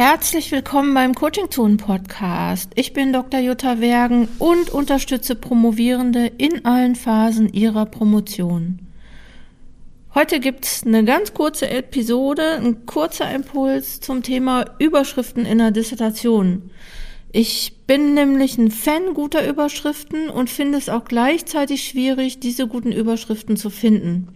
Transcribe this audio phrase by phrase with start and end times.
[0.00, 2.70] Herzlich willkommen beim Coaching Zone Podcast.
[2.76, 3.40] Ich bin Dr.
[3.40, 8.78] Jutta Wergen und unterstütze Promovierende in allen Phasen ihrer Promotion.
[10.14, 16.70] Heute gibt's eine ganz kurze Episode, ein kurzer Impuls zum Thema Überschriften in der Dissertation.
[17.32, 22.92] Ich bin nämlich ein Fan guter Überschriften und finde es auch gleichzeitig schwierig, diese guten
[22.92, 24.28] Überschriften zu finden.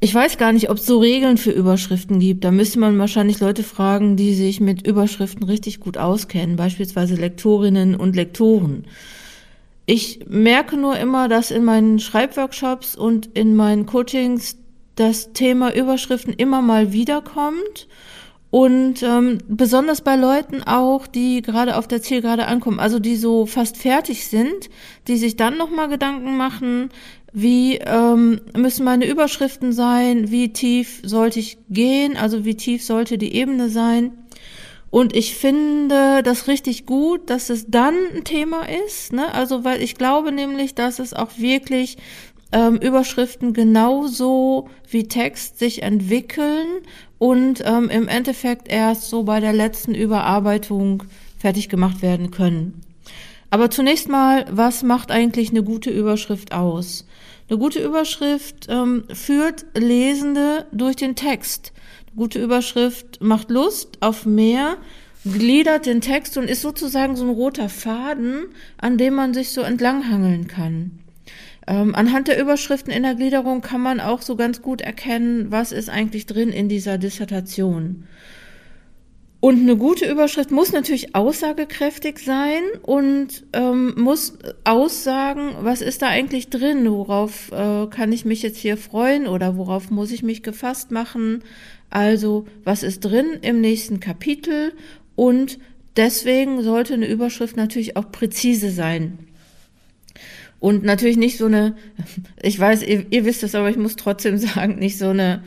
[0.00, 2.44] Ich weiß gar nicht, ob es so Regeln für Überschriften gibt.
[2.44, 7.96] Da müsste man wahrscheinlich Leute fragen, die sich mit Überschriften richtig gut auskennen, beispielsweise Lektorinnen
[7.96, 8.84] und Lektoren.
[9.86, 14.56] Ich merke nur immer, dass in meinen Schreibworkshops und in meinen Coachings
[14.94, 17.88] das Thema Überschriften immer mal wiederkommt
[18.50, 23.44] und ähm, besonders bei Leuten auch, die gerade auf der Zielgerade ankommen, also die so
[23.44, 24.70] fast fertig sind,
[25.06, 26.88] die sich dann nochmal Gedanken machen,
[27.32, 33.18] wie ähm, müssen meine Überschriften sein, wie tief sollte ich gehen, also wie tief sollte
[33.18, 34.12] die Ebene sein.
[34.90, 39.34] Und ich finde das richtig gut, dass es dann ein Thema ist, ne?
[39.34, 41.98] Also weil ich glaube nämlich, dass es auch wirklich
[42.52, 46.66] ähm, Überschriften genauso wie Text sich entwickeln
[47.18, 51.04] und ähm, im Endeffekt erst so bei der letzten Überarbeitung
[51.38, 52.80] fertig gemacht werden können.
[53.50, 57.06] Aber zunächst mal, was macht eigentlich eine gute Überschrift aus?
[57.48, 61.72] Eine gute Überschrift ähm, führt Lesende durch den Text.
[62.08, 64.76] Eine gute Überschrift macht Lust auf mehr,
[65.24, 68.46] gliedert den Text und ist sozusagen so ein roter Faden,
[68.76, 70.98] an dem man sich so entlanghangeln kann.
[71.68, 75.70] Ähm, anhand der Überschriften in der Gliederung kann man auch so ganz gut erkennen, was
[75.70, 78.04] ist eigentlich drin in dieser Dissertation.
[79.40, 86.08] Und eine gute Überschrift muss natürlich aussagekräftig sein und ähm, muss aussagen, was ist da
[86.08, 90.42] eigentlich drin, worauf äh, kann ich mich jetzt hier freuen oder worauf muss ich mich
[90.42, 91.44] gefasst machen.
[91.90, 94.72] Also was ist drin im nächsten Kapitel
[95.16, 95.58] und
[95.98, 99.27] deswegen sollte eine Überschrift natürlich auch präzise sein.
[100.60, 101.76] Und natürlich nicht so eine,
[102.42, 105.42] ich weiß, ihr, ihr wisst es, aber ich muss trotzdem sagen, nicht so eine,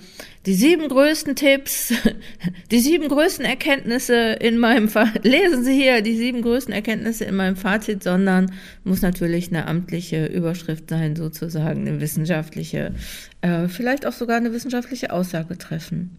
[0.45, 1.93] die sieben größten Tipps,
[2.71, 4.89] die sieben größten Erkenntnisse in meinem,
[5.23, 8.51] lesen Sie hier die sieben größten Erkenntnisse in meinem Fazit, sondern
[8.83, 12.95] muss natürlich eine amtliche Überschrift sein, sozusagen, eine wissenschaftliche,
[13.41, 16.17] äh, vielleicht auch sogar eine wissenschaftliche Aussage treffen.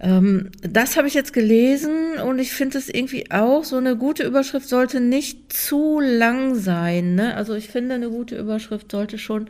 [0.00, 4.24] Ähm, das habe ich jetzt gelesen und ich finde es irgendwie auch, so eine gute
[4.24, 7.14] Überschrift sollte nicht zu lang sein.
[7.14, 7.34] Ne?
[7.34, 9.48] Also ich finde, eine gute Überschrift sollte schon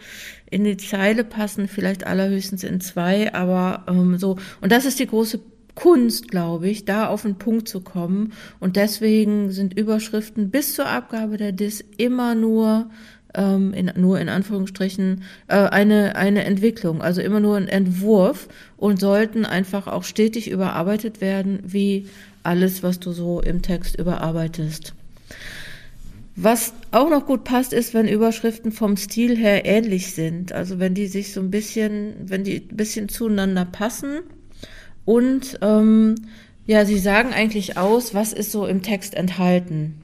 [0.50, 4.36] in die Zeile passen, vielleicht allerhöchstens in zwei, aber ähm, so.
[4.60, 5.40] Und das ist die große
[5.74, 8.32] Kunst, glaube ich, da auf den Punkt zu kommen.
[8.60, 12.90] Und deswegen sind Überschriften bis zur Abgabe der DIS immer nur
[13.36, 18.98] ähm, in, nur in Anführungsstrichen äh, eine, eine Entwicklung, also immer nur ein Entwurf und
[18.98, 22.08] sollten einfach auch stetig überarbeitet werden, wie
[22.42, 24.94] alles, was du so im Text überarbeitest.
[26.38, 30.52] Was auch noch gut passt, ist, wenn Überschriften vom Stil her ähnlich sind.
[30.52, 34.20] Also wenn die sich so ein bisschen, wenn die ein bisschen zueinander passen
[35.06, 36.16] und ähm,
[36.66, 39.94] ja, sie sagen eigentlich aus, was ist so im Text enthalten.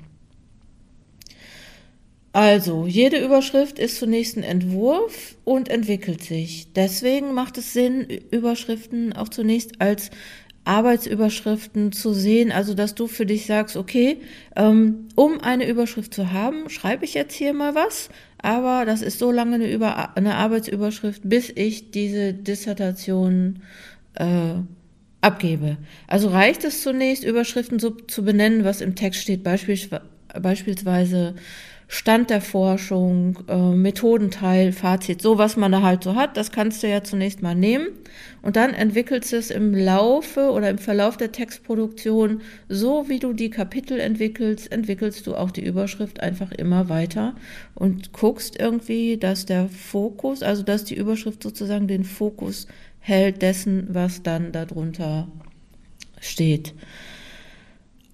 [2.32, 6.72] Also, jede Überschrift ist zunächst ein Entwurf und entwickelt sich.
[6.72, 10.10] Deswegen macht es Sinn, Überschriften auch zunächst als
[10.64, 14.18] Arbeitsüberschriften zu sehen, also dass du für dich sagst, okay,
[14.54, 19.18] ähm, um eine Überschrift zu haben, schreibe ich jetzt hier mal was, aber das ist
[19.18, 23.62] so lange eine, Über eine Arbeitsüberschrift, bis ich diese Dissertation
[24.14, 24.54] äh,
[25.20, 25.78] abgebe.
[26.06, 31.34] Also reicht es zunächst, Überschriften so zu benennen, was im Text steht, beispielsweise
[31.94, 36.82] Stand der Forschung, äh, Methodenteil, Fazit, so was man da halt so hat, das kannst
[36.82, 37.88] du ja zunächst mal nehmen
[38.40, 43.34] und dann entwickelst du es im Laufe oder im Verlauf der Textproduktion, so wie du
[43.34, 47.34] die Kapitel entwickelst, entwickelst du auch die Überschrift einfach immer weiter
[47.74, 52.68] und guckst irgendwie, dass der Fokus, also dass die Überschrift sozusagen den Fokus
[53.00, 55.28] hält dessen, was dann darunter
[56.20, 56.72] steht.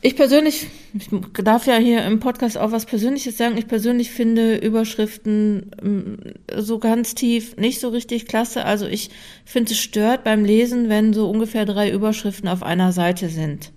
[0.00, 1.08] Ich persönlich, ich
[1.42, 3.58] darf ja hier im Podcast auch was Persönliches sagen.
[3.58, 6.18] Ich persönlich finde Überschriften ähm,
[6.56, 8.64] so ganz tief nicht so richtig klasse.
[8.64, 9.10] Also ich
[9.44, 13.72] finde es stört beim Lesen, wenn so ungefähr drei Überschriften auf einer Seite sind.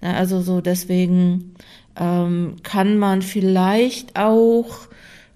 [0.00, 1.54] Also so deswegen
[1.98, 4.88] ähm, kann man vielleicht auch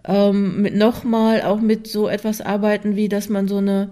[0.05, 3.91] ähm, mit nochmal auch mit so etwas arbeiten, wie dass man so eine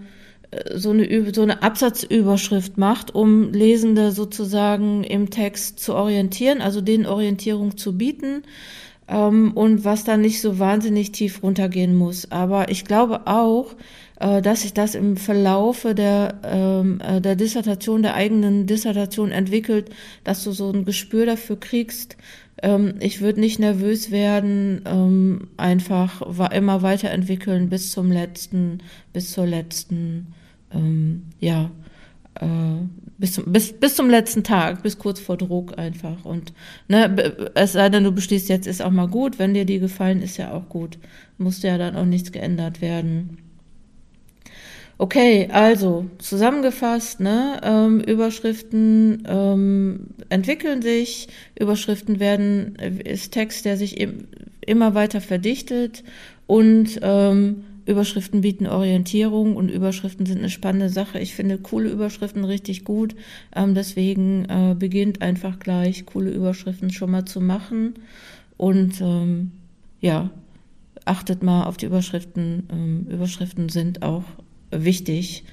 [0.74, 7.06] so eine, so eine Absatzüberschrift macht, um Lesende sozusagen im Text zu orientieren, also denen
[7.06, 8.42] Orientierung zu bieten
[9.08, 12.30] ähm, und was dann nicht so wahnsinnig tief runtergehen muss.
[12.30, 13.74] Aber ich glaube auch,
[14.20, 19.90] äh, dass sich das im Verlaufe der, ähm, äh, der Dissertation, der eigenen Dissertation entwickelt,
[20.22, 22.18] dass du so ein Gespür dafür kriegst,
[22.62, 26.20] ähm, ich würde nicht nervös werden, ähm, einfach
[26.52, 28.78] immer weiterentwickeln bis zum letzten,
[29.12, 30.34] bis zur letzten
[30.74, 31.70] ähm, ja,
[32.40, 32.46] äh,
[33.18, 36.24] bis, zum, bis, bis zum letzten Tag, bis kurz vor Druck einfach.
[36.24, 36.52] Und
[36.88, 40.22] ne, es sei denn, du beschließt, jetzt ist auch mal gut, wenn dir die gefallen,
[40.22, 40.98] ist ja auch gut.
[41.38, 43.38] Musste ja dann auch nichts geändert werden.
[44.98, 51.28] Okay, also zusammengefasst, ne, ähm, Überschriften ähm, entwickeln sich,
[51.58, 54.28] Überschriften werden, ist Text, der sich im,
[54.60, 56.04] immer weiter verdichtet
[56.46, 61.18] und ähm, Überschriften bieten Orientierung und Überschriften sind eine spannende Sache.
[61.18, 63.14] Ich finde coole Überschriften richtig gut.
[63.54, 67.94] Ähm, deswegen äh, beginnt einfach gleich, coole Überschriften schon mal zu machen.
[68.56, 69.52] Und ähm,
[70.00, 70.30] ja,
[71.04, 72.68] achtet mal auf die Überschriften.
[72.70, 74.24] Ähm, Überschriften sind auch
[74.70, 75.44] wichtig.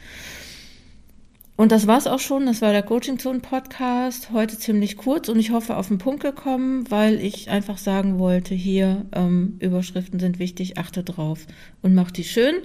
[1.60, 2.46] Und das war's auch schon.
[2.46, 4.32] Das war der Coaching Zone Podcast.
[4.32, 8.56] Heute ziemlich kurz und ich hoffe auf den Punkt gekommen, weil ich einfach sagen wollte,
[8.56, 11.48] hier ähm, Überschriften sind wichtig, achte drauf
[11.82, 12.56] und mach die schön.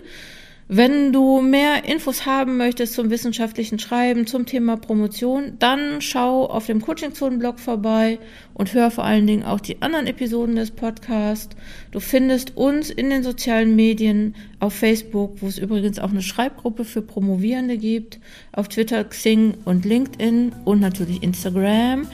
[0.67, 6.65] Wenn du mehr Infos haben möchtest zum wissenschaftlichen Schreiben, zum Thema Promotion, dann schau auf
[6.65, 8.19] dem Coaching Zone Blog vorbei
[8.55, 11.55] und hör vor allen Dingen auch die anderen Episoden des Podcasts.
[11.91, 16.87] Du findest uns in den sozialen Medien auf Facebook, wo es übrigens auch eine Schreibgruppe
[16.87, 18.19] für Promovierende gibt,
[18.53, 22.07] auf Twitter, Xing und LinkedIn und natürlich Instagram.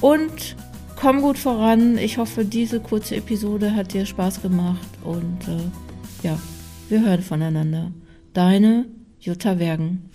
[0.00, 0.54] Und
[0.94, 1.98] komm gut voran.
[1.98, 6.38] Ich hoffe, diese kurze Episode hat dir Spaß gemacht und äh, ja.
[6.88, 7.92] Wir hören voneinander.
[8.32, 8.86] Deine
[9.20, 10.08] Jutta Wergen.